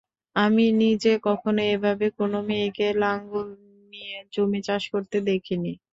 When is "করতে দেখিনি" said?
4.93-5.71